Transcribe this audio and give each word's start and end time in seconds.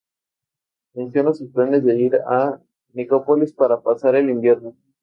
Menciona 0.95 1.31
sus 1.31 1.51
planes 1.51 1.83
de 1.83 1.95
ir 1.99 2.15
a 2.25 2.59
Nicópolis 2.93 3.53
para 3.53 3.81
pasar 3.81 4.15
el 4.15 4.31
invierno. 4.31 4.75